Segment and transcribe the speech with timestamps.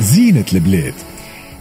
[0.00, 0.94] زينة البلاد.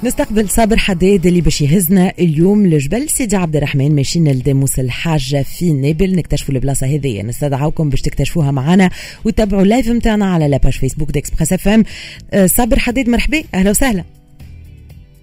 [0.03, 3.95] نستقبل صابر حداد اللي باش يهزنا اليوم لجبل سيدي عبد الرحمن.
[3.95, 8.89] ماشيين لداموس الحاجة في نابل نكتشفوا البلاصة هذه نستدعوكم باش تكتشفوها معنا
[9.25, 11.83] وتابعوا ال live نتاعنا على la page Facebook d'Express FM
[12.45, 13.43] صابر حداد مرحبا.
[13.53, 14.03] أهلا وسهلا.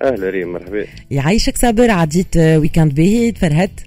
[0.02, 0.86] أهلا ريم مرحبا.
[1.10, 3.80] يعيشك صابر عديت week-end باهي تفرهدت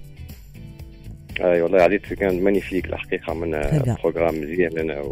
[1.42, 5.04] اي والله عديت week-end magnifique الحقيقة عملنا programme مزيان أنا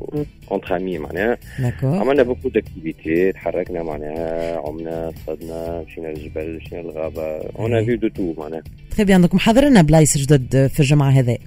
[0.52, 1.38] entre amis معناها.
[1.84, 7.38] عملنا beaucoup d'activités تحركنا معناها عمنا صدنا مشينا للجبل مشينا للغابة.
[7.60, 11.38] on fait de tout معناها très bien donc محضر لنا بلايص جدد في الجمعه هذه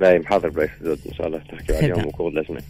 [0.00, 2.60] لا محاضر بلايص جدد إن شاء الله تحكي عليهم au cours de la semaine.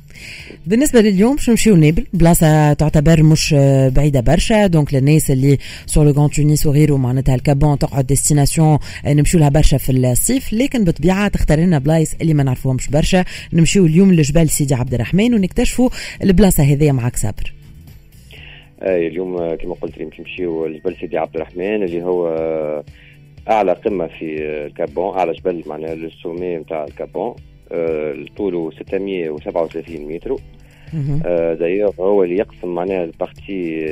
[0.67, 3.55] بالنسبة لليوم باش نمشيو لنابل بلاصة تعتبر مش
[3.97, 8.07] بعيدة برشا donc للناس اللي sur le Grand Tunis وغيره معناتها ال Cap Bon تقعد
[8.07, 10.53] destination نمشيو لها برشا في الصيف.
[10.53, 13.25] لكن بالطبيعة تختار لنا بلايص اللي ما نعرفوهمش برشا.
[13.53, 15.91] نمشيو اليوم لجبال سيدي عبد الرحمن ونكتشفوا
[16.23, 17.53] البلاصة هذه معك صابر
[18.83, 22.29] أي اليوم كما قلت لي نمشيو لجبل سيدي عبد الرحمن اللي هو
[23.51, 27.35] أعلى قمة في ال Cap Bon أعلى جبل معناها ال sommet نتاع ال Cap Bon
[27.73, 30.37] آه، طوله 637 متر.
[31.55, 33.87] دايوغ هو اللي يقسم معناها ال partie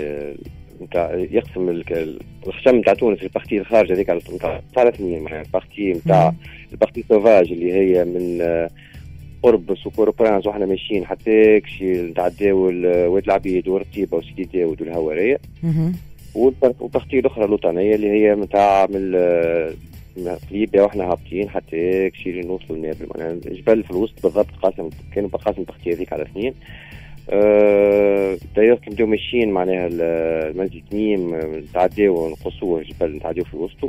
[0.82, 1.82] نتاع يقسم
[2.46, 5.42] الخشم نتاع تونس ال partie الخارج هذيك نتاع ثلاث اثنين معناها.
[5.42, 6.32] ال partie نتاع
[6.72, 8.70] ال partie sauvage اللي هي من آه،
[9.42, 12.58] قربص و Port aux Princes وحنا ماشيين حتى كشي نتعداو
[13.14, 15.38] واد العبيد ورتيبه وسيدي داود والهواريه
[16.34, 19.12] وال partie الاخرى الوطنيه اللي هي نتاع من
[20.50, 25.60] قليبية وإحنا هابطين حتى كشي نوصلوا لنابل معناها الجبل في الوسط بالضبط قاسم كانوا قاسم
[25.60, 26.54] ال partie هذيك على اثنين.
[27.30, 28.38] أه
[28.96, 33.88] كي ماشيين معناها المنزل تميم نتعداو ونقصوه الجبل نتعداو في وسطه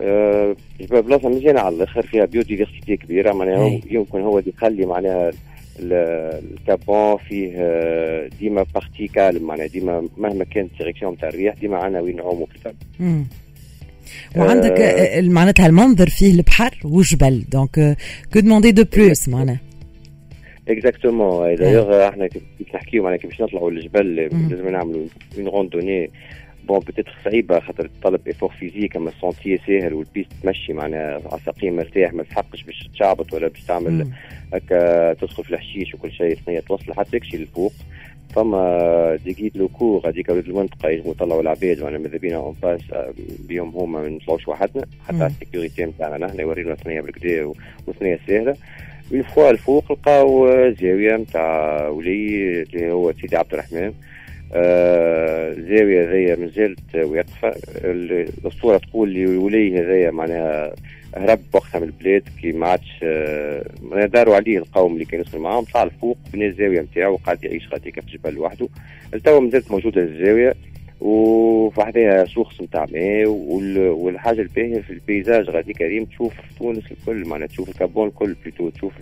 [0.00, 5.30] أه جبل بلاصة مزيانة على الآخر فيها biodiversité كبيرة معناها يمكن هو اللي يخلي معناها
[5.82, 11.28] ال Cap Bon فيه آه، ديما partie calme معناها ديما مهما كانت ال direction نتاع
[11.28, 13.26] الريح ديما عندنا وين نعوموا في ال Cap Bon
[14.36, 17.96] وعندك آه معناتها المنظر فيه البحر وجبل donc
[18.32, 19.60] que demander de plus معناها؟
[20.68, 25.06] exactement d'ailleurs إحنا كيف نحكيو معناها كيفاش نطلعوا للجبل لازم نعملوا
[25.38, 26.10] une randonnée
[26.68, 31.20] bon peut-être صعيبة خاطر تطلب effort physique أما ال sentier ساهل وال piste تمشي معناها
[31.32, 34.06] على ساقيك مرتاح ما تحقش باش تشعبط ولا باش تعمل
[34.54, 37.72] هكا تدخل في الحشيش وكل شيء ثانية توصل حتى تكشي للفوق
[38.34, 42.80] فما des guides locaux هذيك ولاد المنطقة يجموا يطلعوا العباد وأنا ماذا بينا on passe
[43.48, 47.52] بيهم هما ما نطلعوش وحدنا حتى ال sécurité نتاعنا نحن يورينا ثنية بالقدا
[47.86, 48.56] وثنية ساهلة.
[49.12, 53.92] une fois الفوق لقاو زاوية نتاع ولي اللي هو سيدي عبد الرحمن.
[54.52, 57.54] آه الزاويه هذيا مازالت واقفه
[58.44, 60.74] الصورة تقول لي ولي هذايا معناها
[61.16, 63.64] هرب وقتها من البلاد كي ما عادش آه
[64.06, 65.64] داروا عليه القوم اللي كانوا يسكنوا معاهم.
[65.64, 68.68] طلع الفوق بنى الزاوية نتاعو وقعد يعيش غاديك في الجبل لوحده.
[69.14, 70.54] التو مازالت موجوده الزاوية.
[71.00, 76.04] وبحذاها source نتاع ماء والحاجة الباهية في ال paysage غاديك ريم.
[76.04, 78.92] تشوف تونس الكل معناها تشوف ال Cap Bon الكل plutôt تشوف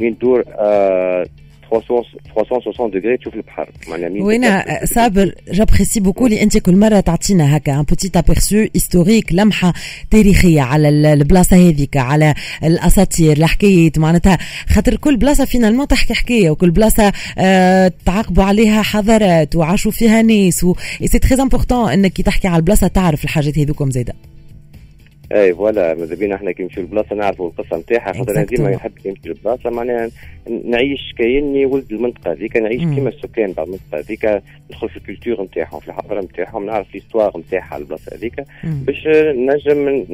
[0.00, 1.26] وين تدور آه
[1.70, 4.44] 360 دوغري تشوف البحر معناها وين
[4.84, 9.72] صابر j'apprécie beaucoup اللي انت كل مره تعطينا هكا un petit aperçu historique لمحه
[10.10, 14.38] تاريخيه على البلاصه هذيك على الاساطير الحكايات معناتها
[14.68, 20.64] خاطر كل بلاصه finalement تحكي حكايه وكل بلاصه آه تعاقبوا عليها حضارات وعاشوا فيها ناس
[20.64, 20.74] و
[21.04, 24.14] c'est très important انك تحكي على البلاصه تعرف الحاجات هذوكم زاده
[25.32, 28.12] اي voilà ماذا بينا إحنا كي نمشيو لبلاصه نعرفوا القصة نتاعها.
[28.12, 30.10] خاطر أنا ديما نحب كي نمشي لبلاصه معناها
[30.64, 35.42] نعيش كاني ولد المنطقة هذيك نعيش كيما السكان تاع المنطقة هذيك ندخل في ال culture
[35.44, 40.06] نتاعهم في الحضارة نتاعهم نعرف l'histoire نتاعها البلاصة هذيك باش نجم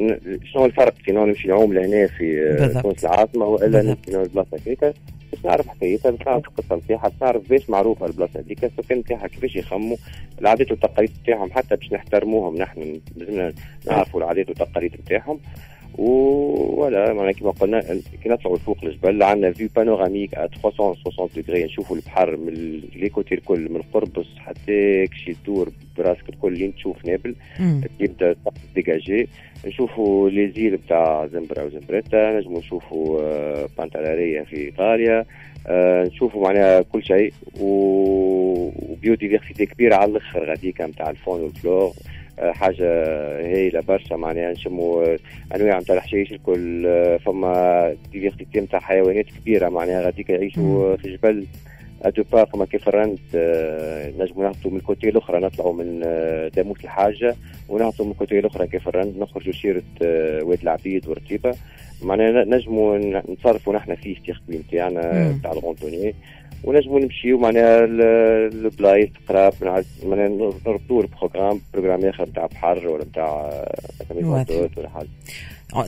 [0.53, 4.93] شنو الفرق؟ كي نمشي نعوم لهنا في تونس العاصمة وإلا نمشي لبلاصه هذيك
[5.37, 8.39] باش نعرف حكايتها باش نعرف القصة نتاعها باش نعرف باش معروفة البلاصة.
[8.39, 9.97] هذيك السكان نتاعها كيفاش يخموا
[10.41, 13.53] العادات والتقاليد نتاعهم حتى باش نحترموهم نحن لازمنا
[13.87, 15.39] نعرفوا العادات والتقاليد نتاعهم.
[15.97, 17.79] ولا معناها كما قلنا
[18.23, 23.69] كي نطلعوا لفوق الجبل عندنا vue panoramique 360 دوغري نشوفوا البحر من les côtés الكل
[23.71, 27.35] من قربص حتى كشي تدور براسك الكل اللي تشوف نابل
[27.99, 28.35] يبدا
[28.75, 29.27] dégagé
[29.65, 33.21] نشوفوا les îles نتاع زمبرا وزمبريتا نجموا نشوفوا
[33.77, 35.25] بانتالاريا في إيطاليا
[35.67, 41.51] آه نشوفوا معناها كل شيء و biodiversité كبيرة على الأخر غاديكا نتاع ال faune وال
[41.51, 41.83] flore.
[41.83, 41.91] آه
[42.41, 42.85] حاجة
[43.39, 45.17] هايلة برشا معناها نشموا
[45.55, 51.45] أنواع نتاع الحشيش الكل آه فما diversité نتاع حيوانات كبيرة معناها غاديك يعيشوا في الجبل
[52.01, 56.01] à deux pas فما كاف الرند آه نجموا نهبطوا من ال côté الأخرى نطلعوا من
[56.05, 57.35] آه داموس الحاجة
[57.69, 59.17] ونهبطوا من ال côté الأخرى كاف الرند.
[59.19, 61.55] نخرجوا شيره آه واد العبيد ورتيبه
[62.01, 66.15] معناها نجموا نتصرفوا نحن في التقويم تاعنا تاع ال randonnée
[66.63, 69.53] ونجموا نمشيو معناها البلايص قراب
[70.05, 70.29] معناها
[70.65, 73.63] نربطوا ال programme programme آخر نتاع بحر ولا نتاع
[74.77, 75.07] ولا حاجة.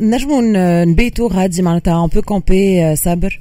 [0.02, 0.42] نجموا
[0.86, 3.40] نبيتوا غادي معناتها on peut camper صابر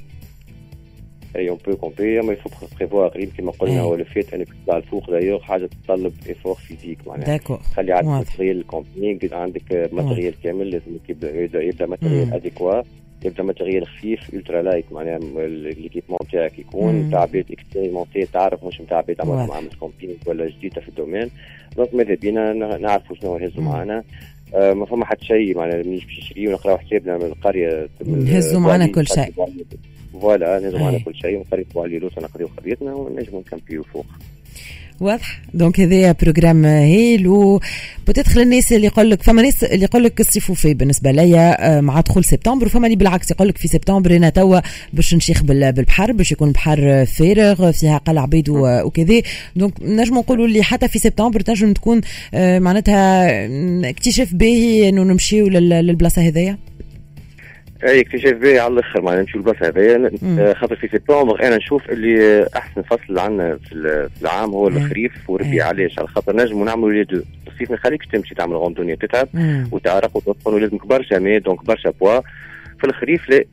[1.35, 4.47] اي on peut camper اما il faut prévoir قريب كيما قلنا هو le fait انك
[4.63, 9.89] تطلع الفوق دايوغ حاجة تتطلب effort physique معناها d'accord خلي عندك matériel ال camping عندك
[9.93, 12.81] matériel كامل لازم يبدا يبدا matériel adéquat
[13.25, 19.01] يبدا matériel خفيف ultra light معناها l'équipement تاعك يكون نتاع بيت expérimenté تعرف مش نتاع
[19.01, 21.29] بيت عمل عامل camping ولا جديده في ال domaine
[21.77, 24.03] donc ماذا بينا نعرفوا شنو نهزوا معنا
[24.55, 28.87] آه ما فما حتى شيء معناها مانيش باش نشري ونقراو حسابنا من القريه نهزوا معنا
[28.87, 29.33] كل شيء
[30.13, 34.05] voilà نهزوا معنا كل شيء ونقريبوا على لوطه نقضيو قضيتنا ونجموا نكمبيو فوق.
[34.99, 35.41] واضح.
[35.53, 37.59] donc هذايا programme هايل و
[38.07, 41.81] بتدخل الناس اللي يقول لك فما ناس اللي يقول لك الصيف وفى بالنسبة ليا آه،
[41.81, 44.59] مع دخول سبتمبر وفما اللي بالعكس يقول لك في سبتمبر أنا توا
[44.93, 49.21] باش نشيخ بالبحر باش يكون البحر فارغ فيها قلع بيض وكذا.
[49.55, 52.01] donc نجم نقولوا اللي حتى في سبتمبر تنجم تكون
[52.33, 53.29] آه، معناتها
[53.89, 56.57] اكتشاف باهي إنه نمشيو للبلاصة هذيا.
[57.83, 61.89] أي اكتشاف باهي على الآخر معناها نمشيو البلاصه هذايا آه، خاطر في سبتمبر أنا نشوف
[61.89, 67.03] اللي أحسن فصل عندنا في العام هو الخريف والربيع علاش؟ على خاطر نجموا نعملوا les
[67.03, 67.21] deux.
[67.47, 69.27] الصيف ما يخليكش تمشي تعمل randonnée تتعب
[69.71, 72.19] وتعرق وتطفن ولازمك برشا ماء donc برشا poids.
[72.79, 73.43] في الخريف لا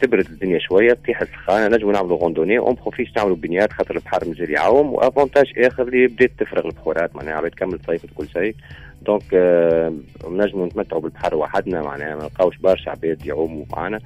[0.00, 4.50] تبرد الدنيا شوية تطيح السخانة نجموا نعملوا randonnée on profite نعملوا بنيات خاطر البحر مازال
[4.50, 8.54] يعاوم و avantage اخر اللي بدات تفرغ البحورات معناها عباد تكمل صيفت وكل شيء.
[9.02, 9.92] دونك آه
[10.28, 14.00] نجموا نتمتعوا بالبحر وحدنا معناها ما نلقاوش برشا عباد يعوموا معنا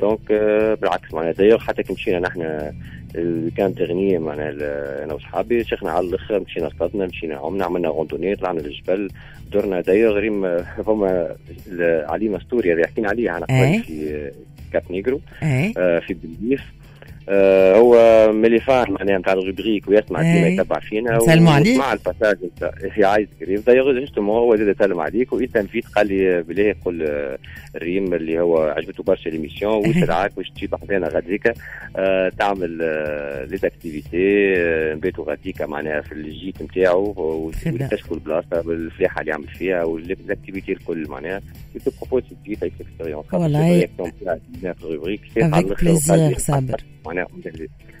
[0.00, 2.72] دونك آه بالعكس معناها دايوغ حتى كي مشينا نحن
[3.14, 4.50] الويكاند تغنية معنا
[5.04, 9.08] أنا وصحابي شيخنا على الأخر مشينا اصطادنا مشينا عمنا عملنا غوندوني طلعنا للجبل
[9.52, 11.36] درنا دايوغ غريم فما
[11.80, 14.30] علي مستوري هذا حكينا عليه إحنا قبل في
[14.72, 15.20] كاب نيجرو
[15.76, 16.62] آه في بلديف
[17.28, 21.78] آه هو مليفان معناها نتاع الروبريك ويسمع ديما يتبع فينا سلموا عليك.
[21.78, 22.36] مع الباساج
[22.94, 27.08] في عايز قريب دايوغ جوستومون هو زاد سلم عليك ويتنفيت قال لي بلي يقول
[27.76, 31.52] الريم اللي هو عجبته برشا ليميسيون ويسرعك باش تجي بحذانا غاديكا
[31.96, 32.78] آه تعمل
[33.50, 34.54] لي زاكتيفيتي
[34.94, 41.40] نبيتوا غاديكا معناها في الجيت نتاعو ويكتشفوا البلاصة بالفلاحة اللي عمل فيها والزاكتيفيتي الكل معناها.
[41.74, 43.88] يتو بروبوز جيت هيك اكسبيريونس والله.
[45.58, 46.84] افيك بليزير صابر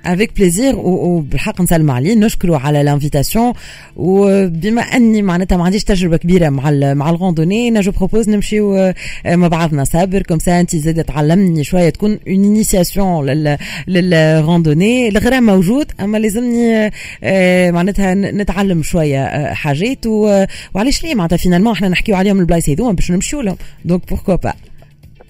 [0.06, 2.14] avec plaisir وبالحق نسلم عليه.
[2.14, 3.52] نشكره على l'invitation
[3.96, 8.92] وبما أني معناتها ما عنديش تجربة كبيرة مع مع ال randonnée أنا je propose نمشيو
[9.26, 10.22] مع بعضنا صابر.
[10.22, 13.26] comme ça أنت زاد تعلمني شوية تكون une initiation
[13.88, 16.90] لل randonnée الغرام موجود أما لازمني
[17.72, 20.06] معناتها نتعلم شوية حاجات.
[20.74, 23.56] وعلاش ليه؟ معناتها finalement إحنا نحكيو عليهم البلايص هذوما باش نمشيو لهم.
[23.84, 24.52] donc pourquoi pas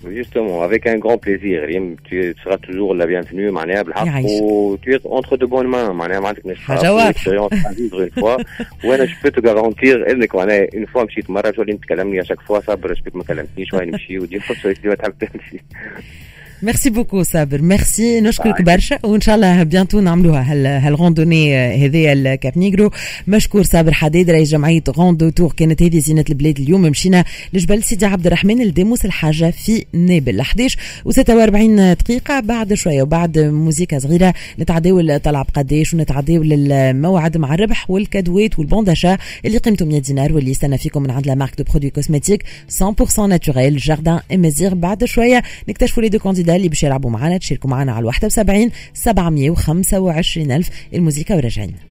[0.07, 1.57] Justement, avec un grand plaisir.
[2.03, 6.19] Tu seras toujours la bienvenue, معناها بالحق و tu es entre de bonnes mains معناها
[6.19, 8.45] ما عندك حاجة واضحة vivre une fois
[8.85, 12.59] وانا جو بو غارونتير انك معناها اون فوا مشيت مرة تولي انت تكلمني اشاك فوا
[12.59, 15.63] صبر شبيك ما كلمتنيش وين نمشي ودي فرصة ما تحب تمشي
[16.64, 20.52] ميرسي بوكو صابر ميرسي نشكرك برشا وان شاء الله bientôt نعملوها
[20.88, 22.90] هال randonnée هذيا الكاب نيجرو
[23.28, 28.06] مشكور صابر حديد رئيس جمعيه Rando Tour كانت هذه زينه البلاد اليوم مشينا لجبل سيدي
[28.06, 30.78] عبد الرحمن لديموس الحاجة في نابل 11
[31.08, 38.58] و46 دقيقه بعد شوية وبعد موزيكا صغيره نتعداو طلع بقداش ونتعداو للموعد مع الربح والكادوات
[38.58, 41.64] وال bon d'achat اللي قيمته 100 دينار واللي يستنى فيكم من عند la marque de
[41.64, 42.44] produits cosmétiques
[42.82, 46.18] 100% naturels Jardin Amazigh بعد شوية نكتشفوا les deux
[46.54, 51.74] candidats اللي باش معنا تشاركوا معنا على 71 725 ألف الموزيكا وراجعين